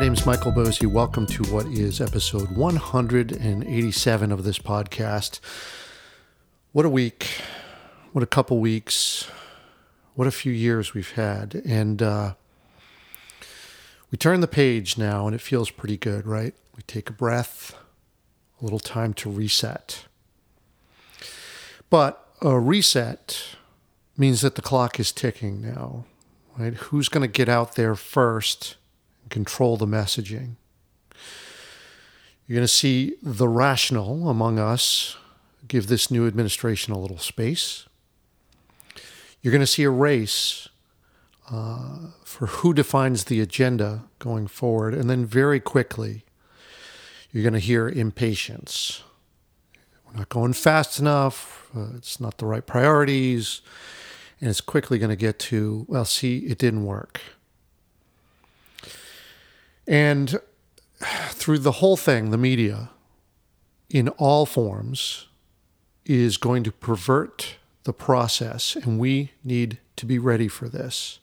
[0.00, 0.86] name is Michael Boezi.
[0.86, 5.40] Welcome to what is episode 187 of this podcast.
[6.72, 7.26] What a week.
[8.12, 9.28] What a couple weeks.
[10.14, 11.60] What a few years we've had.
[11.66, 12.32] And uh,
[14.10, 16.54] we turn the page now, and it feels pretty good, right?
[16.74, 17.76] We take a breath,
[18.58, 20.06] a little time to reset.
[21.90, 23.54] But a reset
[24.16, 26.06] means that the clock is ticking now,
[26.56, 26.72] right?
[26.72, 28.76] Who's going to get out there first?
[29.28, 30.56] Control the messaging.
[32.46, 35.16] You're going to see the rational among us
[35.68, 37.86] give this new administration a little space.
[39.40, 40.68] You're going to see a race
[41.50, 44.94] uh, for who defines the agenda going forward.
[44.94, 46.24] And then very quickly,
[47.30, 49.02] you're going to hear impatience.
[50.06, 51.68] We're not going fast enough.
[51.76, 53.60] Uh, it's not the right priorities.
[54.40, 57.20] And it's quickly going to get to, well, see, it didn't work.
[59.90, 60.38] And
[61.00, 62.90] through the whole thing, the media,
[63.90, 65.26] in all forms,
[66.06, 71.18] is going to pervert the process, and we need to be ready for this.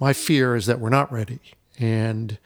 [0.00, 1.38] My fear is that we're not ready
[1.78, 2.38] and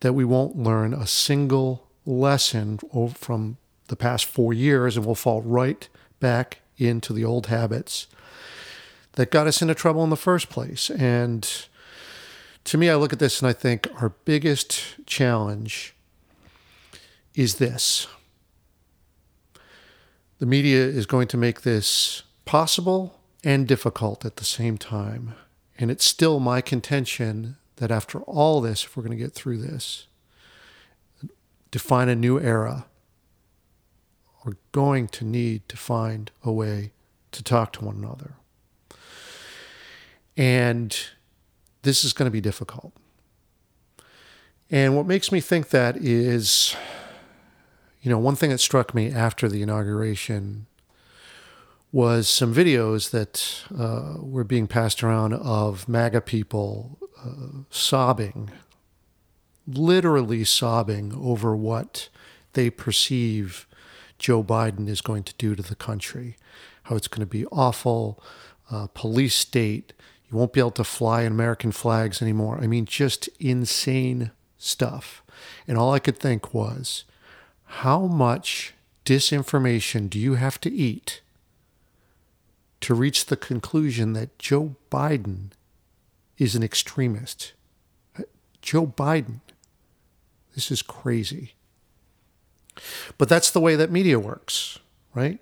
[0.00, 2.78] that we won't learn a single lesson
[3.14, 3.58] from
[3.88, 5.88] the past four years and we'll fall right
[6.20, 8.06] back into the old habits
[9.12, 10.90] that got us into trouble in the first place.
[10.90, 11.66] And
[12.66, 15.94] to me, I look at this and I think our biggest challenge
[17.34, 18.08] is this
[20.38, 25.34] the media is going to make this possible and difficult at the same time.
[25.78, 29.58] And it's still my contention that after all this, if we're going to get through
[29.58, 30.06] this,
[31.70, 32.84] define a new era,
[34.44, 36.92] we're going to need to find a way
[37.32, 38.34] to talk to one another.
[40.36, 40.94] And
[41.86, 42.92] this is going to be difficult.
[44.70, 46.74] And what makes me think that is,
[48.02, 50.66] you know, one thing that struck me after the inauguration
[51.92, 58.50] was some videos that uh, were being passed around of MAGA people uh, sobbing,
[59.66, 62.08] literally sobbing over what
[62.54, 63.68] they perceive
[64.18, 66.36] Joe Biden is going to do to the country,
[66.84, 68.20] how it's going to be awful,
[68.70, 69.92] uh, police state,
[70.30, 72.58] you won't be able to fly American flags anymore.
[72.60, 75.22] I mean, just insane stuff.
[75.68, 77.04] And all I could think was,
[77.64, 81.20] how much disinformation do you have to eat
[82.80, 85.50] to reach the conclusion that Joe Biden
[86.38, 87.52] is an extremist?
[88.18, 88.22] Uh,
[88.62, 89.40] Joe Biden.
[90.54, 91.52] This is crazy.
[93.18, 94.78] But that's the way that media works,
[95.14, 95.38] right?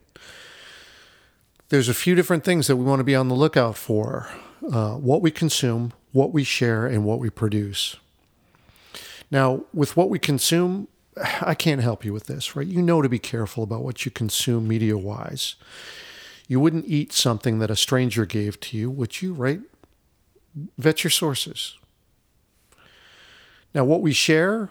[1.68, 4.28] There's a few different things that we want to be on the lookout for
[4.72, 7.96] uh, what we consume, what we share, and what we produce.
[9.30, 10.88] Now, with what we consume,
[11.40, 12.66] I can't help you with this, right?
[12.66, 15.56] You know to be careful about what you consume media wise.
[16.46, 19.60] You wouldn't eat something that a stranger gave to you, would you, right?
[20.78, 21.78] Vet your sources.
[23.74, 24.70] Now, what we share,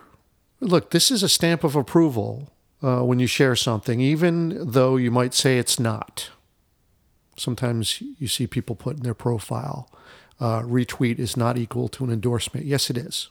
[0.59, 2.49] look, this is a stamp of approval
[2.81, 6.29] uh, when you share something, even though you might say it's not.
[7.35, 9.89] Sometimes you see people put in their profile,
[10.39, 12.65] uh, retweet is not equal to an endorsement.
[12.65, 13.29] Yes, it is.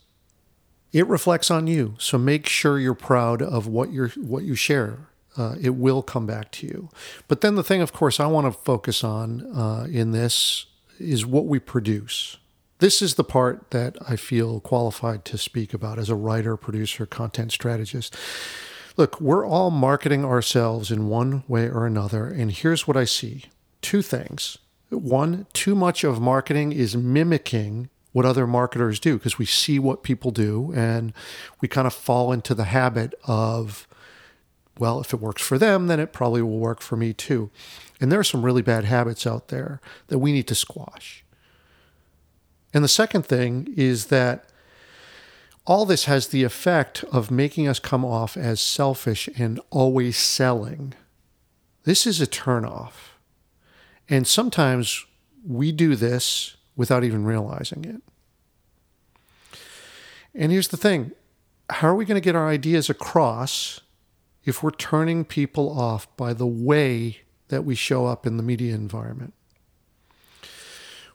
[0.93, 5.09] It reflects on you, so make sure you're proud of what you what you share.
[5.37, 6.91] Uh, it will come back to you.
[7.29, 10.67] But then the thing, of course, I want to focus on uh, in this
[10.99, 12.37] is what we produce.
[12.79, 17.07] This is the part that I feel qualified to speak about as a writer, producer,
[17.07, 18.15] content strategist.
[18.97, 23.45] Look, we're all marketing ourselves in one way or another, and here's what I see
[23.83, 24.59] two things.
[24.91, 30.03] One, too much of marketing is mimicking what other marketers do because we see what
[30.03, 31.13] people do and
[31.61, 33.89] we kind of fall into the habit of,
[34.79, 37.51] well, if it works for them, then it probably will work for me too.
[38.01, 41.25] And there are some really bad habits out there that we need to squash.
[42.75, 44.47] And the second thing is that
[45.67, 50.95] all this has the effect of making us come off as selfish and always selling.
[51.85, 53.12] This is a turnoff.
[54.13, 55.07] And sometimes
[55.43, 59.59] we do this without even realizing it.
[60.35, 61.13] And here's the thing
[61.71, 63.81] how are we going to get our ideas across
[64.45, 68.75] if we're turning people off by the way that we show up in the media
[68.75, 69.33] environment?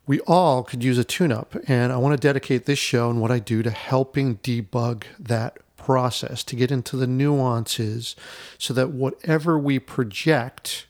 [0.08, 3.22] We all could use a tune up, and I want to dedicate this show and
[3.22, 8.16] what I do to helping debug that process, to get into the nuances
[8.58, 10.88] so that whatever we project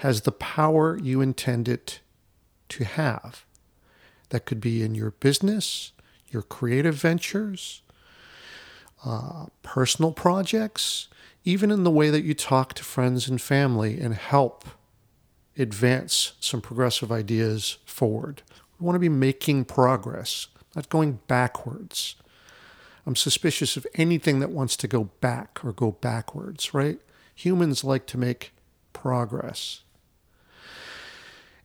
[0.00, 2.00] has the power you intend it
[2.70, 3.44] to have.
[4.30, 5.92] That could be in your business,
[6.30, 7.82] your creative ventures,
[9.04, 11.08] uh, personal projects,
[11.44, 14.64] even in the way that you talk to friends and family and help
[15.58, 18.40] advance some progressive ideas forward.
[18.78, 22.16] We want to be making progress, not going backwards.
[23.04, 27.00] I'm suspicious of anything that wants to go back or go backwards, right?
[27.34, 28.52] Humans like to make
[28.94, 29.82] progress.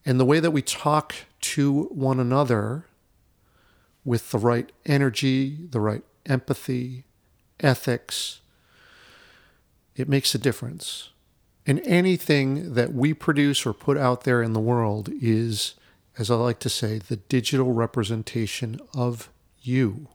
[0.05, 2.85] And the way that we talk to one another
[4.03, 7.05] with the right energy, the right empathy,
[7.59, 8.41] ethics,
[9.95, 11.09] it makes a difference.
[11.65, 15.73] And anything that we produce or put out there in the world is,
[16.17, 19.29] as I like to say, the digital representation of
[19.61, 20.09] you.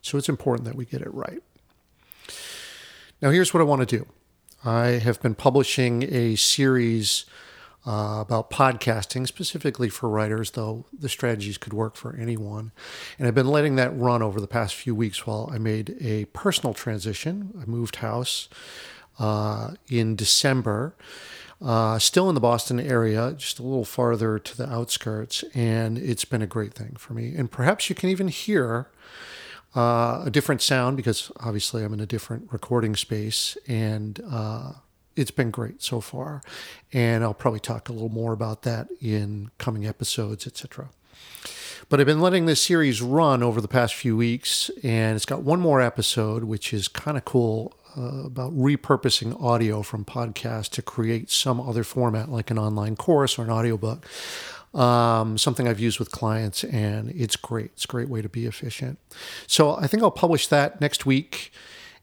[0.00, 1.42] So it's important that we get it right.
[3.20, 4.06] Now, here's what I want to do
[4.64, 7.24] I have been publishing a series
[7.86, 12.72] uh, about podcasting, specifically for writers, though the strategies could work for anyone.
[13.18, 16.24] And I've been letting that run over the past few weeks while I made a
[16.26, 17.52] personal transition.
[17.60, 18.48] I moved house
[19.18, 20.94] uh, in December.
[21.62, 26.24] Uh, still in the Boston area, just a little farther to the outskirts, and it's
[26.24, 27.34] been a great thing for me.
[27.34, 28.88] And perhaps you can even hear
[29.74, 34.72] uh, a different sound because obviously I'm in a different recording space, and uh,
[35.16, 36.42] it's been great so far.
[36.92, 40.88] And I'll probably talk a little more about that in coming episodes, etc.
[41.88, 45.42] But I've been letting this series run over the past few weeks, and it's got
[45.42, 50.82] one more episode, which is kind of cool uh, about repurposing audio from podcast to
[50.82, 54.06] create some other format like an online course or an audiobook.
[54.74, 57.66] Um, something I've used with clients, and it's great.
[57.74, 58.98] It's a great way to be efficient.
[59.46, 61.52] So I think I'll publish that next week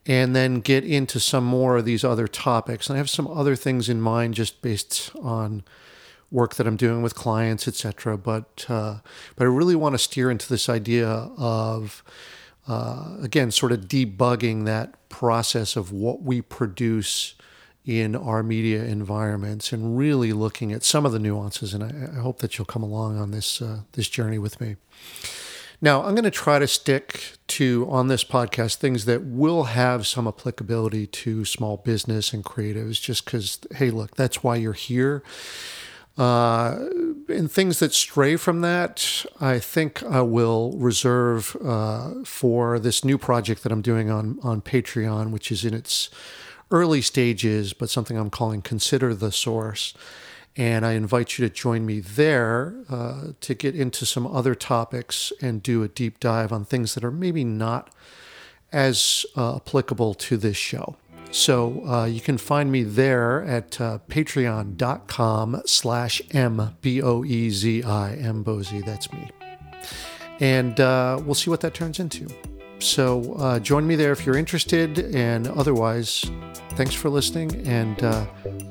[0.06, 2.90] and then get into some more of these other topics.
[2.90, 5.64] And I have some other things in mind just based on
[6.32, 8.18] work that I'm doing with clients, etc.
[8.18, 9.00] But uh,
[9.36, 12.04] but I really want to steer into this idea of
[12.68, 17.36] uh, again, sort of debugging that process of what we produce
[17.86, 21.74] in our media environments and really looking at some of the nuances.
[21.74, 24.76] And I, I hope that you'll come along on this uh, this journey with me.
[25.84, 30.06] Now, I'm going to try to stick to on this podcast things that will have
[30.06, 35.24] some applicability to small business and creatives, just because, hey, look, that's why you're here.
[36.18, 36.88] Uh,
[37.30, 43.18] and things that stray from that, I think I will reserve uh, for this new
[43.18, 46.10] project that I'm doing on on Patreon, which is in its
[46.70, 49.94] early stages, but something I'm calling Consider the Source.
[50.58, 55.32] And I invite you to join me there uh, to get into some other topics
[55.42, 57.90] and do a deep dive on things that are maybe not
[58.72, 60.98] as uh, applicable to this show.
[61.32, 69.30] So uh, you can find me there at uh, patreon.com slash M-B-O-E-Z-I, M-Boezi, that's me.
[70.42, 72.28] And uh, we'll see what that turns into.
[72.80, 75.16] So uh, join me there if you're interested.
[75.16, 76.30] And otherwise,
[76.72, 77.66] thanks for listening.
[77.68, 78.26] And uh,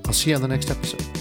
[0.04, 1.19] I'll see you on the next episode.